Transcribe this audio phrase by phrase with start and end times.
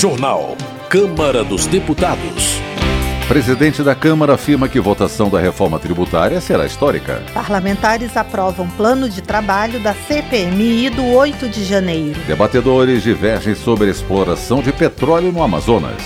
[0.00, 0.56] Jornal.
[0.88, 2.58] Câmara dos Deputados.
[3.28, 7.22] Presidente da Câmara afirma que votação da reforma tributária será histórica.
[7.34, 12.18] Parlamentares aprovam plano de trabalho da CPMI do 8 de janeiro.
[12.26, 16.00] Debatedores divergem sobre a exploração de petróleo no Amazonas.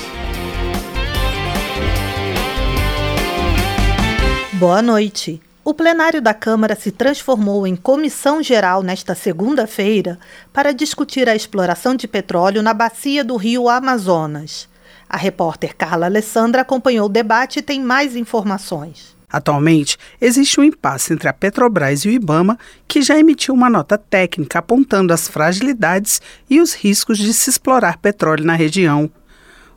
[4.54, 5.40] Boa noite.
[5.66, 10.18] O plenário da Câmara se transformou em comissão geral nesta segunda-feira
[10.52, 14.68] para discutir a exploração de petróleo na bacia do rio Amazonas.
[15.08, 19.16] A repórter Carla Alessandra acompanhou o debate e tem mais informações.
[19.32, 23.96] Atualmente, existe um impasse entre a Petrobras e o Ibama, que já emitiu uma nota
[23.96, 29.10] técnica apontando as fragilidades e os riscos de se explorar petróleo na região.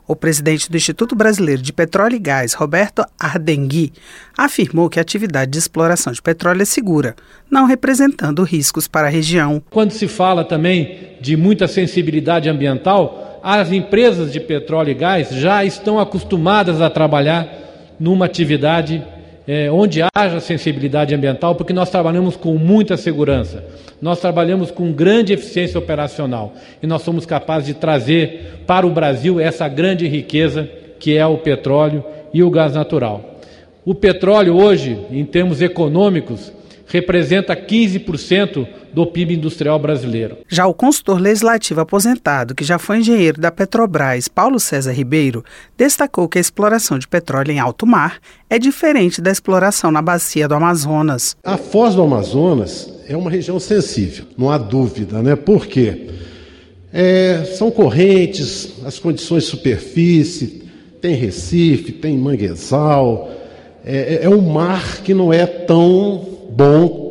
[0.08, 3.92] O presidente do Instituto Brasileiro de Petróleo e Gás, Roberto Ardengui,
[4.38, 7.14] afirmou que a atividade de exploração de petróleo é segura,
[7.50, 9.62] não representando riscos para a região.
[9.68, 15.62] Quando se fala também de muita sensibilidade ambiental, as empresas de petróleo e gás já
[15.62, 17.46] estão acostumadas a trabalhar
[18.00, 19.04] numa atividade
[19.48, 23.64] é, onde haja sensibilidade ambiental, porque nós trabalhamos com muita segurança,
[24.00, 29.40] nós trabalhamos com grande eficiência operacional e nós somos capazes de trazer para o Brasil
[29.40, 30.68] essa grande riqueza
[31.00, 32.04] que é o petróleo
[32.34, 33.40] e o gás natural.
[33.86, 36.52] O petróleo hoje, em termos econômicos,
[36.88, 40.38] representa 15% do PIB industrial brasileiro.
[40.48, 45.44] Já o consultor legislativo aposentado, que já foi engenheiro da Petrobras, Paulo César Ribeiro,
[45.76, 50.48] destacou que a exploração de petróleo em alto mar é diferente da exploração na bacia
[50.48, 51.36] do Amazonas.
[51.44, 55.36] A foz do Amazonas é uma região sensível, não há dúvida, né?
[55.36, 56.08] Por quê?
[56.92, 60.68] É, são correntes, as condições de superfície,
[61.00, 63.30] tem recife, tem manguezal,
[63.84, 67.08] é, é, é um mar que não é tão bom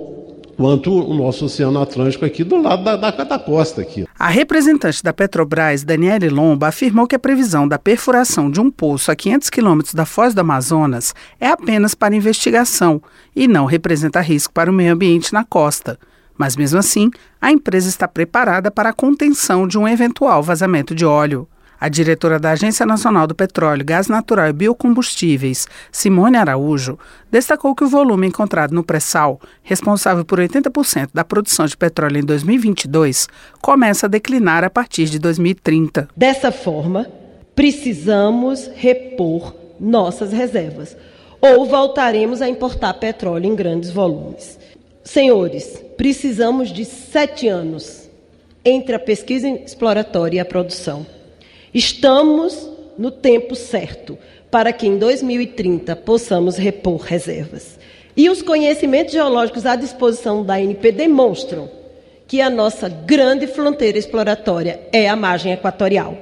[0.57, 4.05] quanto o nosso Oceano Atlântico aqui do lado da, da, da, costa aqui.
[4.17, 9.11] A representante da Petrobras, Daniele Lomba, afirmou que a previsão da perfuração de um poço
[9.11, 12.99] a 500 quilômetros da foz do Amazonas é apenas para investigação
[13.35, 15.99] e não representa risco para o meio ambiente na costa.
[16.35, 21.05] Mas mesmo assim, a empresa está preparada para a contenção de um eventual vazamento de
[21.05, 21.47] óleo.
[21.79, 26.97] A diretora da Agência Nacional do Petróleo, Gás Natural e Biocombustíveis, Simone Araújo,
[27.31, 32.25] destacou que o volume encontrado no pré-sal, responsável por 80% da produção de petróleo em
[32.25, 33.27] 2022,
[33.61, 36.09] começa a declinar a partir de 2030.
[36.17, 37.05] Dessa forma,
[37.55, 40.97] precisamos repor nossas reservas
[41.39, 44.57] ou voltaremos a importar petróleo em grandes volumes.
[45.03, 48.09] Senhores, precisamos de sete anos
[48.65, 51.05] entre a pesquisa exploratória e a produção.
[51.77, 52.67] Estamos
[52.97, 54.17] no tempo certo
[54.49, 57.77] para que em 2030 possamos repor reservas.
[58.15, 61.69] E os conhecimentos geológicos à disposição da ANP demonstram
[62.25, 66.17] que a nossa grande fronteira exploratória é a margem equatorial.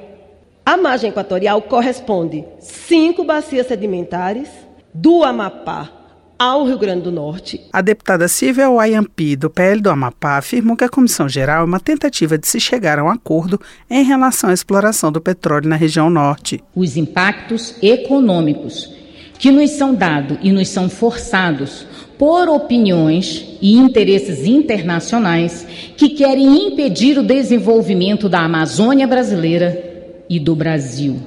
[0.65, 4.49] A margem equatorial corresponde cinco bacias sedimentares
[4.93, 5.89] do Amapá
[6.37, 7.61] ao Rio Grande do Norte.
[7.71, 11.79] A deputada Silvia Wayampi, do PL do Amapá, afirmou que a Comissão Geral é uma
[11.79, 13.59] tentativa de se chegar a um acordo
[13.89, 16.63] em relação à exploração do petróleo na região norte.
[16.75, 18.93] Os impactos econômicos
[19.37, 21.85] que nos são dados e nos são forçados
[22.17, 25.65] por opiniões e interesses internacionais
[25.97, 31.19] que querem impedir o desenvolvimento da Amazônia brasileira e do Brasil.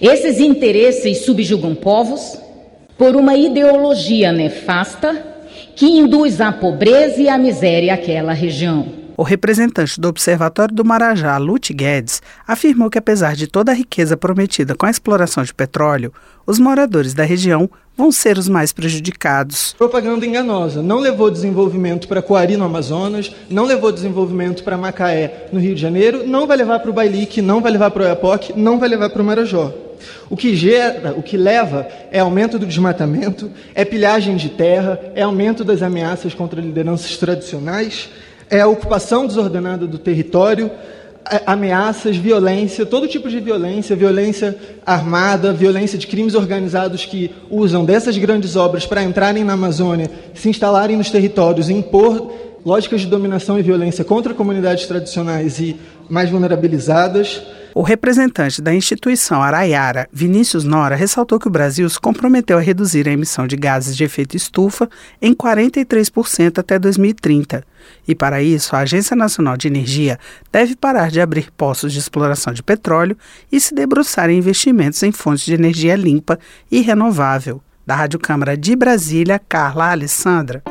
[0.00, 2.38] Esses interesses subjugam povos,
[3.00, 5.24] por uma ideologia nefasta
[5.74, 8.92] que induz à pobreza e à miséria aquela região.
[9.16, 14.18] O representante do Observatório do Marajá, Lute Guedes, afirmou que apesar de toda a riqueza
[14.18, 16.12] prometida com a exploração de petróleo,
[16.46, 19.74] os moradores da região vão ser os mais prejudicados.
[19.78, 20.82] Propaganda enganosa.
[20.82, 25.80] Não levou desenvolvimento para Coari, no Amazonas, não levou desenvolvimento para Macaé, no Rio de
[25.80, 28.90] Janeiro, não vai levar para o Bailique, não vai levar para o Oiapoque, não vai
[28.90, 29.72] levar para o Marajó.
[30.28, 35.22] O que gera, o que leva é aumento do desmatamento, é pilhagem de terra, é
[35.22, 38.08] aumento das ameaças contra lideranças tradicionais,
[38.48, 40.70] é a ocupação desordenada do território,
[41.30, 47.84] é, ameaças, violência, todo tipo de violência, violência armada, violência de crimes organizados que usam
[47.84, 52.32] dessas grandes obras para entrarem na Amazônia, se instalarem nos territórios e impor
[52.64, 55.76] lógicas de dominação e violência contra comunidades tradicionais e
[56.08, 57.42] mais vulnerabilizadas.
[57.74, 63.08] O representante da instituição Araiara, Vinícius Nora, ressaltou que o Brasil se comprometeu a reduzir
[63.08, 64.88] a emissão de gases de efeito estufa
[65.22, 67.64] em 43% até 2030.
[68.06, 70.18] E para isso, a Agência Nacional de Energia
[70.50, 73.16] deve parar de abrir poços de exploração de petróleo
[73.50, 76.38] e se debruçar em investimentos em fontes de energia limpa
[76.70, 77.62] e renovável.
[77.86, 80.62] Da Rádio Câmara de Brasília, Carla Alessandra.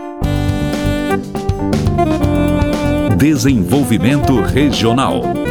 [3.17, 5.48] Desenvolvimento Regional.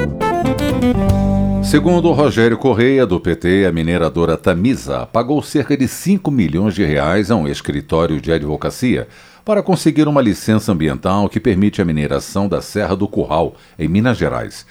[1.68, 7.30] Segundo Rogério Correia, do PT, a mineradora Tamisa pagou cerca de 5 milhões de reais
[7.30, 9.06] a um escritório de advocacia
[9.44, 14.16] para conseguir uma licença ambiental que permite a mineração da Serra do Curral, em Minas
[14.16, 14.64] Gerais.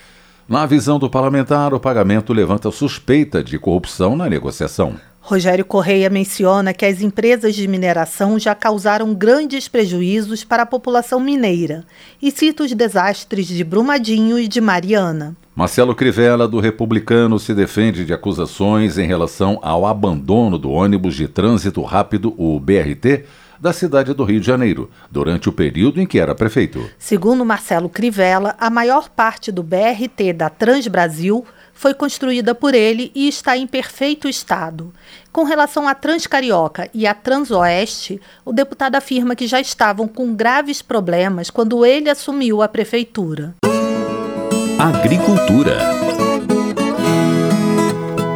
[0.50, 4.96] Na visão do parlamentar, o pagamento levanta suspeita de corrupção na negociação.
[5.22, 11.20] Rogério Correia menciona que as empresas de mineração já causaram grandes prejuízos para a população
[11.20, 11.86] mineira
[12.20, 15.38] e cita os desastres de Brumadinho e de Mariana.
[15.58, 21.28] Marcelo Crivella, do Republicano, se defende de acusações em relação ao abandono do ônibus de
[21.28, 23.26] trânsito rápido, o BRT,
[23.60, 26.88] da cidade do Rio de Janeiro, durante o período em que era prefeito.
[27.00, 31.44] Segundo Marcelo Crivella, a maior parte do BRT da Transbrasil
[31.74, 34.94] foi construída por ele e está em perfeito estado.
[35.34, 40.84] Com relação à Transcarioca e à Transoeste, o deputado afirma que já estavam com graves
[40.84, 43.56] problemas quando ele assumiu a prefeitura.
[44.80, 45.76] Agricultura.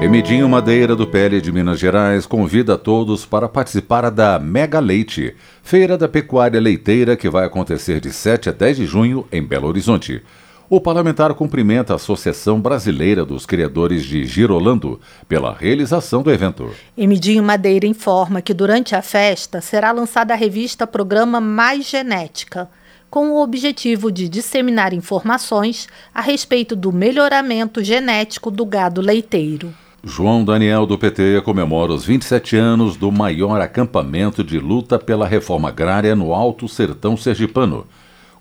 [0.01, 5.35] Emidinho Madeira do PL de Minas Gerais convida a todos para participar da Mega Leite,
[5.61, 9.67] feira da pecuária leiteira que vai acontecer de 7 a 10 de junho em Belo
[9.67, 10.23] Horizonte.
[10.67, 14.99] O parlamentar cumprimenta a Associação Brasileira dos Criadores de Girolando
[15.29, 16.71] pela realização do evento.
[16.97, 22.67] Emidinho Madeira informa que durante a festa será lançada a revista Programa Mais Genética
[23.11, 29.73] com o objetivo de disseminar informações a respeito do melhoramento genético do gado leiteiro.
[30.01, 35.67] João Daniel do PT comemora os 27 anos do maior acampamento de luta pela reforma
[35.67, 37.85] agrária no Alto Sertão Sergipano.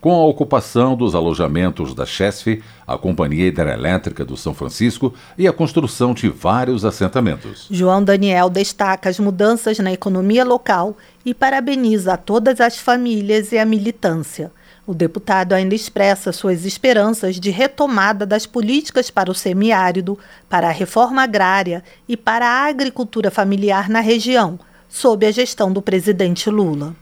[0.00, 5.52] Com a ocupação dos alojamentos da CHESF, a Companhia Hidrelétrica do São Francisco e a
[5.52, 7.66] construção de vários assentamentos.
[7.70, 10.96] João Daniel destaca as mudanças na economia local
[11.26, 14.50] e parabeniza a todas as famílias e a militância.
[14.90, 20.72] O deputado ainda expressa suas esperanças de retomada das políticas para o semiárido, para a
[20.72, 24.58] reforma agrária e para a agricultura familiar na região,
[24.88, 26.96] sob a gestão do presidente Lula.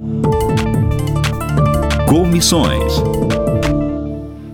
[2.06, 2.92] Comissões.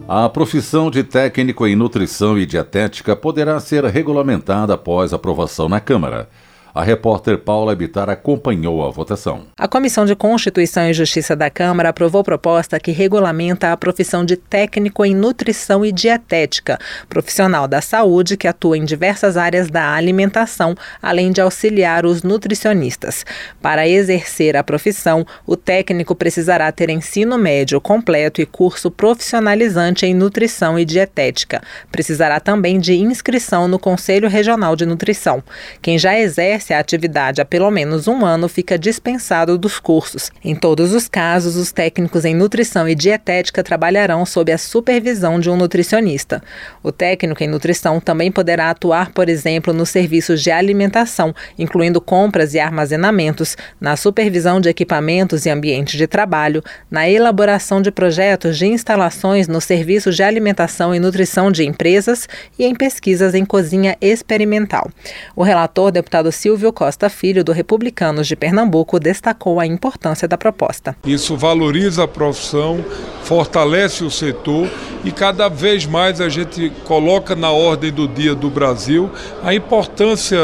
[0.07, 6.29] A profissão de técnico em nutrição e dietética poderá ser regulamentada após aprovação na Câmara.
[6.75, 9.43] A repórter Paula Bitar acompanhou a votação.
[9.57, 14.37] A Comissão de Constituição e Justiça da Câmara aprovou proposta que regulamenta a profissão de
[14.37, 16.77] técnico em nutrição e dietética,
[17.09, 23.25] profissional da saúde que atua em diversas áreas da alimentação, além de auxiliar os nutricionistas.
[23.63, 30.13] Para exercer a profissão, o técnico precisará ter ensino médio completo e curso profissionalizante em
[30.13, 31.63] nutrição e dietética.
[31.93, 35.41] Precisará também de inscrição no Conselho Regional de Nutrição.
[35.81, 40.31] Quem já exerce exerce a atividade há pelo menos um ano fica dispensado dos cursos.
[40.43, 45.51] Em todos os casos, os técnicos em nutrição e dietética trabalharão sob a supervisão de
[45.51, 46.43] um nutricionista.
[46.83, 52.55] O técnico em nutrição também poderá atuar, por exemplo, nos serviços de alimentação, incluindo compras
[52.55, 58.67] e armazenamentos, na supervisão de equipamentos e ambientes de trabalho, na elaboração de projetos de
[58.67, 62.29] instalações nos serviços de alimentação e nutrição de empresas
[62.59, 64.91] e em pesquisas em cozinha experimental.
[65.37, 70.39] O relator, deputado Silvio Silvio Costa Filho, do Republicanos de Pernambuco, destacou a importância da
[70.39, 70.97] proposta.
[71.05, 72.85] Isso valoriza a profissão,
[73.25, 74.71] fortalece o setor
[75.03, 79.11] e cada vez mais a gente coloca na ordem do dia do Brasil
[79.43, 80.39] a importância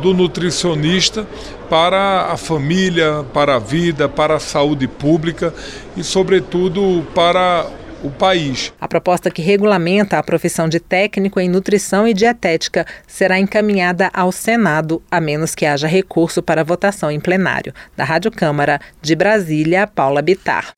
[0.00, 1.26] do nutricionista
[1.68, 5.52] para a família, para a vida, para a saúde pública
[5.96, 7.66] e, sobretudo, para
[8.06, 8.72] o país.
[8.80, 14.30] A proposta que regulamenta a profissão de técnico em nutrição e dietética será encaminhada ao
[14.30, 17.72] Senado, a menos que haja recurso para votação em plenário.
[17.96, 20.72] Da Rádio Câmara, de Brasília, Paula Bitar.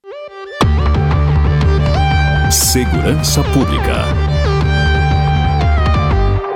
[2.51, 4.07] Segurança Pública.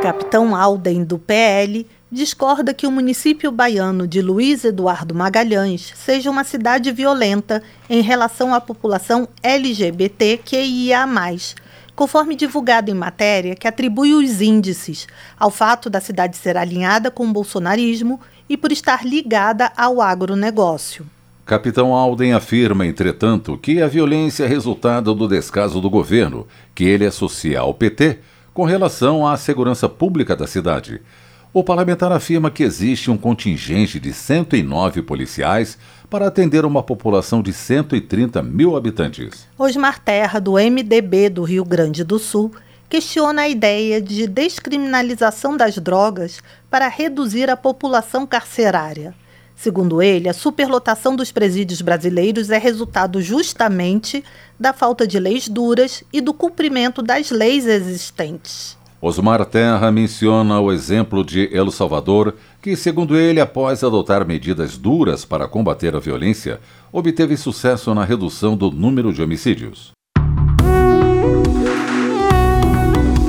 [0.03, 6.45] Capitão Alden, do PL, discorda que o município baiano de Luiz Eduardo Magalhães seja uma
[6.45, 11.07] cidade violenta em relação à população LGBTQIA+,
[11.97, 15.07] conforme divulgado em matéria que atribui os índices
[15.41, 21.07] ao fato da cidade ser alinhada com o bolsonarismo e por estar ligada ao agronegócio.
[21.47, 27.07] Capitão Alden afirma, entretanto, que a violência é resultado do descaso do governo, que ele
[27.07, 28.19] associa ao PT,
[28.53, 31.01] com relação à segurança pública da cidade.
[31.55, 35.77] O parlamentar afirma que existe um contingente de 109 policiais
[36.09, 39.47] para atender uma população de 130 mil habitantes.
[39.59, 42.53] Osmar Terra, do MDB do Rio Grande do Sul,
[42.89, 46.41] questiona a ideia de descriminalização das drogas
[46.71, 49.15] para reduzir a população carcerária.
[49.55, 54.25] Segundo ele, a superlotação dos presídios brasileiros é resultado justamente
[54.59, 58.81] da falta de leis duras e do cumprimento das leis existentes.
[59.05, 65.25] Osmar Terra menciona o exemplo de El Salvador, que, segundo ele, após adotar medidas duras
[65.25, 66.61] para combater a violência,
[66.93, 69.91] obteve sucesso na redução do número de homicídios.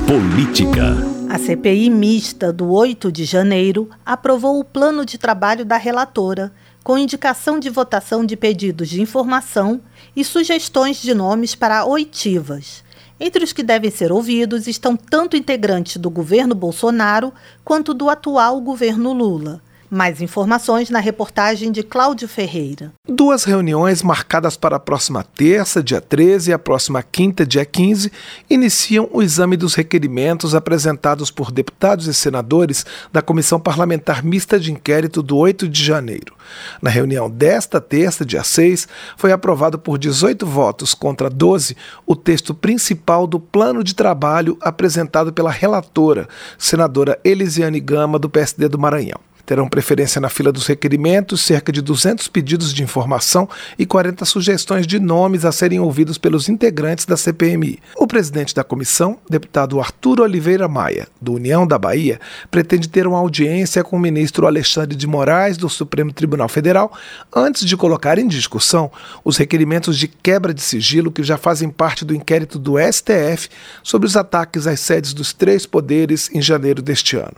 [0.06, 0.94] Política.
[1.28, 6.52] A CPI mista do 8 de janeiro aprovou o plano de trabalho da relatora,
[6.84, 9.80] com indicação de votação de pedidos de informação
[10.14, 12.83] e sugestões de nomes para oitivas.
[13.26, 17.32] Entre os que devem ser ouvidos estão tanto integrantes do governo Bolsonaro
[17.64, 19.62] quanto do atual governo Lula.
[19.90, 22.92] Mais informações na reportagem de Cláudio Ferreira.
[23.08, 28.10] Duas reuniões marcadas para a próxima terça, dia 13, e a próxima quinta, dia 15,
[28.48, 34.72] iniciam o exame dos requerimentos apresentados por deputados e senadores da Comissão Parlamentar Mista de
[34.72, 36.34] Inquérito do 8 de janeiro.
[36.80, 41.76] Na reunião desta terça, dia 6, foi aprovado por 18 votos contra 12
[42.06, 48.68] o texto principal do plano de trabalho apresentado pela relatora, senadora Elisiane Gama, do PSD
[48.68, 49.20] do Maranhão.
[49.46, 53.48] Terão preferência na fila dos requerimentos cerca de 200 pedidos de informação
[53.78, 57.78] e 40 sugestões de nomes a serem ouvidos pelos integrantes da CPMI.
[57.96, 62.18] O presidente da comissão, deputado Arturo Oliveira Maia, do União da Bahia,
[62.50, 66.92] pretende ter uma audiência com o ministro Alexandre de Moraes, do Supremo Tribunal Federal,
[67.34, 68.90] antes de colocar em discussão
[69.24, 73.48] os requerimentos de quebra de sigilo que já fazem parte do inquérito do STF
[73.82, 77.36] sobre os ataques às sedes dos três poderes em janeiro deste ano.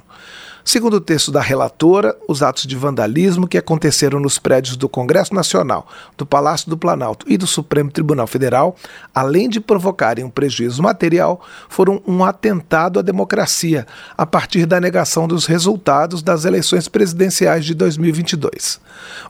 [0.69, 5.33] Segundo o texto da relatora, os atos de vandalismo que aconteceram nos prédios do Congresso
[5.33, 5.87] Nacional,
[6.19, 8.75] do Palácio do Planalto e do Supremo Tribunal Federal,
[9.15, 13.87] além de provocarem um prejuízo material, foram um atentado à democracia,
[14.19, 18.81] a partir da negação dos resultados das eleições presidenciais de 2022.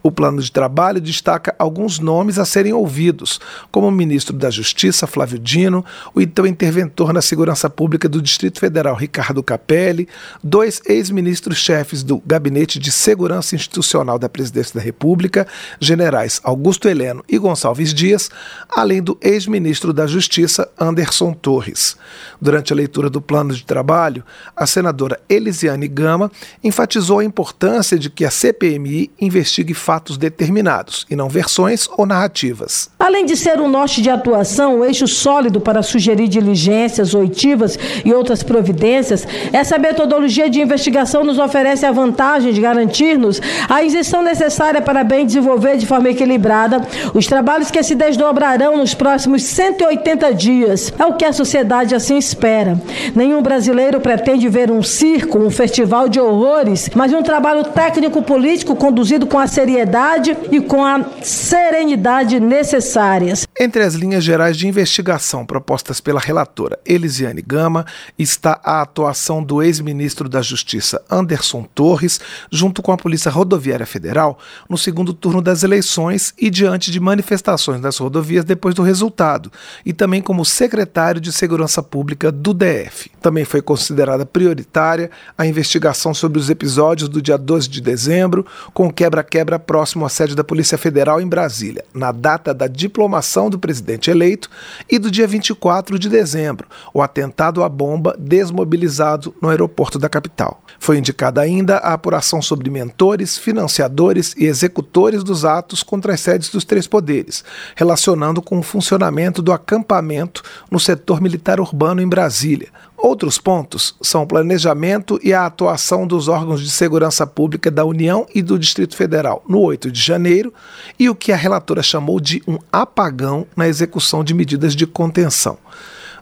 [0.03, 3.39] O plano de trabalho destaca alguns nomes a serem ouvidos,
[3.71, 8.59] como o ministro da Justiça, Flávio Dino, o então interventor na Segurança Pública do Distrito
[8.59, 10.09] Federal, Ricardo Capelli,
[10.43, 15.45] dois ex-ministros ministros-chefes do Gabinete de Segurança Institucional da Presidência da República,
[15.81, 18.31] generais Augusto Heleno e Gonçalves Dias,
[18.71, 21.97] além do ex-ministro da Justiça, Anderson Torres.
[22.41, 24.23] Durante a leitura do plano de trabalho,
[24.55, 26.31] a senadora Elisiane Gama
[26.63, 32.89] enfatizou a importância de que a CPMI investigue fatos determinados e não versões ou narrativas.
[33.01, 38.13] Além de ser um norte de atuação, um eixo sólido para sugerir diligências, oitivas e
[38.13, 44.81] outras providências, essa metodologia de investigação nos oferece a vantagem de garantir-nos a isenção necessária
[44.81, 46.83] para bem desenvolver de forma equilibrada
[47.15, 50.93] os trabalhos que se desdobrarão nos próximos 180 dias.
[50.99, 52.81] É o que a sociedade assim espera.
[53.15, 59.27] Nenhum brasileiro pretende ver um circo, um festival de horrores, mas um trabalho técnico-político conduzido
[59.27, 63.47] com a seriedade e com a serenidade necessárias.
[63.59, 67.85] Entre as linhas gerais de investigação propostas pela relatora Elisiane Gama
[68.19, 72.21] está a atuação do ex-ministro da Justiça Anderson Torres,
[72.51, 77.81] junto com a Polícia Rodoviária Federal, no segundo turno das eleições e diante de manifestações
[77.81, 79.51] nas rodovias depois do resultado,
[79.85, 83.11] e também como secretário de Segurança Pública do DF.
[83.21, 88.93] Também foi considerada prioritária a investigação sobre os episódios do dia 12 de dezembro, com
[88.93, 94.11] quebra-quebra próximo à sede da Polícia Federal em Brasília, na data da diplomação do presidente
[94.11, 94.49] eleito,
[94.91, 100.63] e do dia 24 de dezembro, o atentado à bomba desmobilizado no aeroporto da capital.
[100.79, 106.49] Foi indicada ainda a apuração sobre mentores, financiadores e executores dos atos contra as sedes
[106.49, 112.69] dos três poderes, relacionando com o funcionamento do acampamento no setor militar urbano em Brasília.
[112.97, 118.27] Outros pontos são o planejamento e a atuação dos órgãos de segurança pública da União
[118.35, 120.53] e do Distrito Federal no 8 de janeiro
[120.99, 125.59] e o que a relatora chamou de um apagão na execução de medidas de contenção.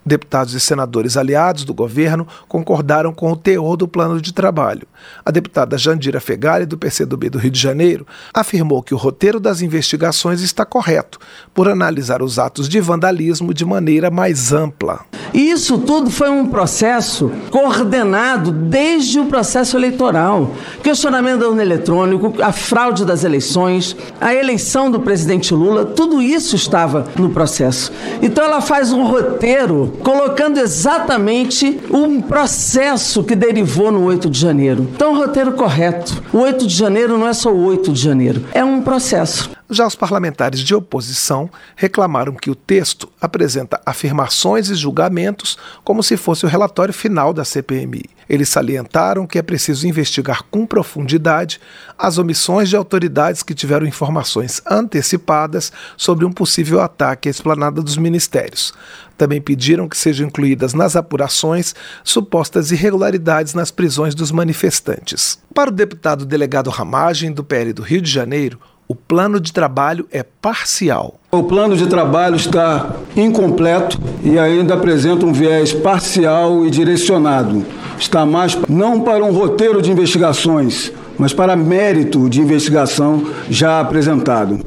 [0.07, 4.87] Deputados e senadores aliados do governo concordaram com o teor do plano de trabalho.
[5.25, 9.63] A deputada Jandira Fegali, do PCdoB do Rio de Janeiro, afirmou que o roteiro das
[9.63, 11.19] investigações está correto,
[11.55, 15.01] por analisar os atos de vandalismo de maneira mais ampla.
[15.33, 20.53] Isso tudo foi um processo coordenado desde o processo eleitoral.
[20.83, 26.55] Questionamento da urna eletrônico, a fraude das eleições, a eleição do presidente Lula, tudo isso
[26.55, 27.91] estava no processo.
[28.23, 34.89] Então ela faz um roteiro colocando exatamente um processo que derivou no 8 de janeiro.
[34.95, 36.23] Então, o roteiro correto.
[36.33, 39.51] O 8 de janeiro não é só o 8 de janeiro, é um processo.
[39.71, 46.19] Já os parlamentares de oposição reclamaram que o texto apresenta afirmações e julgamentos como se
[46.19, 48.05] fosse o relatório final da CPMI.
[48.29, 51.61] Eles salientaram que é preciso investigar com profundidade
[51.99, 57.97] as omissões de autoridades que tiveram informações antecipadas sobre um possível ataque à esplanada dos
[57.97, 58.73] ministérios.
[59.17, 65.39] Também pediram que sejam incluídas nas apurações supostas irregularidades nas prisões dos manifestantes.
[65.55, 70.07] Para o deputado delegado Ramagem, do PL do Rio de Janeiro, o plano de trabalho
[70.13, 71.15] é parcial.
[71.33, 77.65] O plano de trabalho está incompleto e ainda apresenta um viés parcial e direcionado.
[77.99, 84.61] Está mais não para um roteiro de investigações, mas para mérito de investigação já apresentado.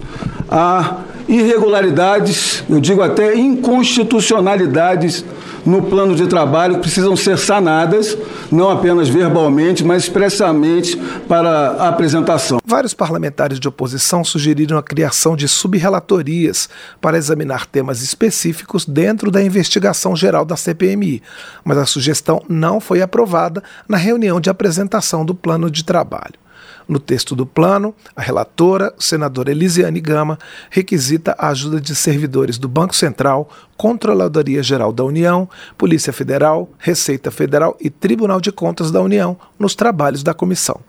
[0.49, 0.97] Há
[1.27, 5.23] irregularidades, eu digo até inconstitucionalidades
[5.67, 8.17] no plano de trabalho precisam ser sanadas,
[8.49, 10.95] não apenas verbalmente, mas expressamente
[11.27, 12.59] para a apresentação.
[12.65, 16.69] Vários parlamentares de oposição sugeriram a criação de subrelatorias
[17.01, 21.21] para examinar temas específicos dentro da investigação geral da CPMI,
[21.65, 26.46] mas a sugestão não foi aprovada na reunião de apresentação do plano de trabalho.
[26.87, 30.39] No texto do plano, a relatora, senadora Elisiane Gama,
[30.69, 37.29] requisita a ajuda de servidores do Banco Central, Controladoria Geral da União, Polícia Federal, Receita
[37.29, 40.79] Federal e Tribunal de Contas da União nos trabalhos da comissão.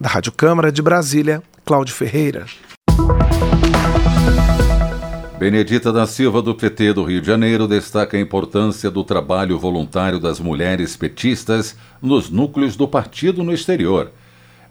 [0.00, 2.46] Da Rádio Câmara de Brasília, Cláudio Ferreira.
[5.38, 10.18] Benedita da Silva, do PT do Rio de Janeiro, destaca a importância do trabalho voluntário
[10.18, 14.10] das mulheres petistas nos núcleos do partido no exterior.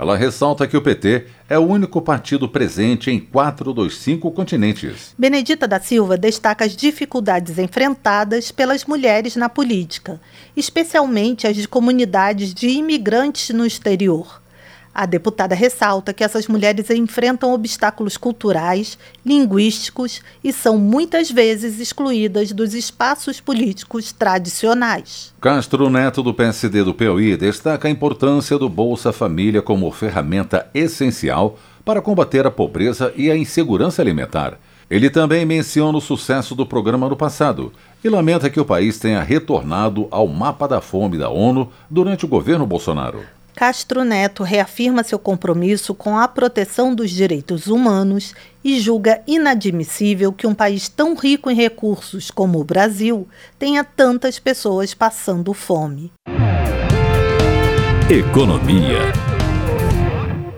[0.03, 5.15] Ela ressalta que o PT é o único partido presente em quatro dos cinco continentes.
[5.17, 10.19] Benedita da Silva destaca as dificuldades enfrentadas pelas mulheres na política,
[10.57, 14.42] especialmente as de comunidades de imigrantes no exterior.
[14.95, 18.95] A deputada ressalta que essas mulheres enfrentam obstáculos culturais,
[19.25, 25.33] linguísticos e são muitas vezes excluídas dos espaços políticos tradicionais.
[25.41, 31.57] Castro Neto, do PSD do Piauí, destaca a importância do Bolsa Família como ferramenta essencial
[31.83, 34.59] para combater a pobreza e a insegurança alimentar.
[34.91, 37.73] Ele também menciona o sucesso do programa no passado
[38.03, 42.27] e lamenta que o país tenha retornado ao mapa da fome da ONU durante o
[42.27, 43.21] governo Bolsonaro.
[43.55, 50.48] Castro Neto reafirma seu compromisso com a proteção dos direitos humanos e julga inadmissível que
[50.48, 53.27] um país tão rico em recursos como o Brasil
[53.59, 56.11] tenha tantas pessoas passando fome.
[58.09, 59.00] Economia.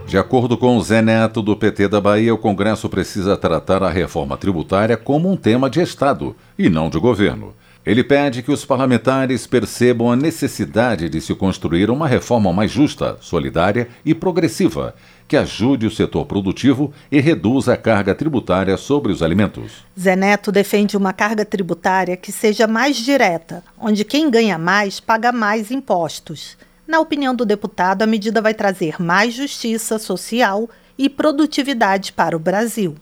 [0.08, 4.38] De acordo com Zé Neto, do PT da Bahia, o Congresso precisa tratar a reforma
[4.38, 7.54] tributária como um tema de Estado e não de governo.
[7.86, 13.18] Ele pede que os parlamentares percebam a necessidade de se construir uma reforma mais justa,
[13.22, 14.96] solidária e progressiva,
[15.28, 19.86] que ajude o setor produtivo e reduza a carga tributária sobre os alimentos.
[20.00, 25.32] Zé Neto defende uma carga tributária que seja mais direta, onde quem ganha mais paga
[25.32, 26.58] mais impostos.
[26.88, 30.68] Na opinião do deputado, a medida vai trazer mais justiça social
[30.98, 32.96] e produtividade para o Brasil.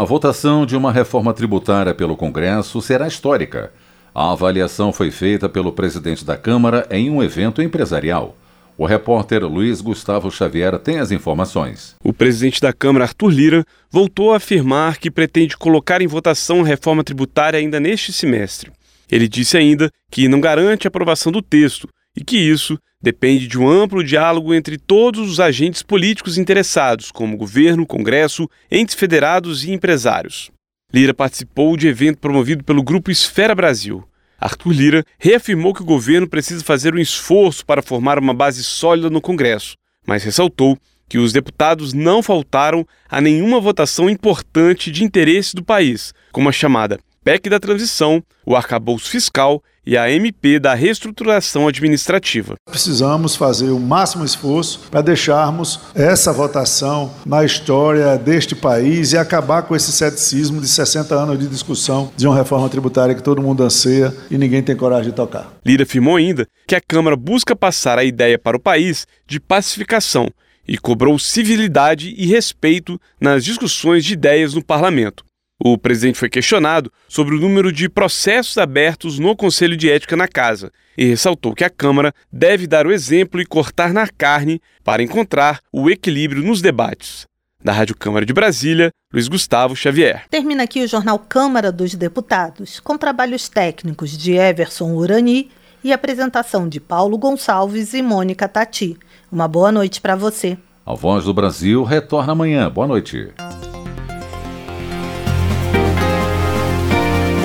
[0.00, 3.70] A votação de uma reforma tributária pelo Congresso será histórica.
[4.14, 8.34] A avaliação foi feita pelo presidente da Câmara em um evento empresarial.
[8.78, 11.96] O repórter Luiz Gustavo Xavier tem as informações.
[12.02, 16.66] O presidente da Câmara, Arthur Lira, voltou a afirmar que pretende colocar em votação a
[16.66, 18.72] reforma tributária ainda neste semestre.
[19.12, 21.86] Ele disse ainda que não garante a aprovação do texto
[22.16, 27.36] e que isso depende de um amplo diálogo entre todos os agentes políticos interessados, como
[27.36, 30.50] governo, Congresso, entes federados e empresários.
[30.92, 34.04] Lira participou de evento promovido pelo Grupo Esfera Brasil.
[34.38, 39.08] Arthur Lira reafirmou que o governo precisa fazer um esforço para formar uma base sólida
[39.08, 45.54] no Congresso, mas ressaltou que os deputados não faltaram a nenhuma votação importante de interesse
[45.54, 50.74] do país, como a chamada PEC da transição, o arcabouço fiscal e a MP da
[50.74, 52.54] reestruturação administrativa.
[52.68, 59.62] Precisamos fazer o máximo esforço para deixarmos essa votação na história deste país e acabar
[59.62, 63.62] com esse ceticismo de 60 anos de discussão de uma reforma tributária que todo mundo
[63.62, 65.52] anseia e ninguém tem coragem de tocar.
[65.64, 70.28] Lira afirmou ainda que a Câmara busca passar a ideia para o país de pacificação
[70.66, 75.24] e cobrou civilidade e respeito nas discussões de ideias no parlamento.
[75.62, 80.26] O presidente foi questionado sobre o número de processos abertos no Conselho de Ética na
[80.26, 85.02] Casa e ressaltou que a Câmara deve dar o exemplo e cortar na carne para
[85.02, 87.26] encontrar o equilíbrio nos debates.
[87.62, 90.24] Da Rádio Câmara de Brasília, Luiz Gustavo Xavier.
[90.30, 95.50] Termina aqui o jornal Câmara dos Deputados, com trabalhos técnicos de Everson Urani
[95.84, 98.96] e apresentação de Paulo Gonçalves e Mônica Tati.
[99.30, 100.56] Uma boa noite para você.
[100.86, 102.70] A Voz do Brasil retorna amanhã.
[102.70, 103.28] Boa noite.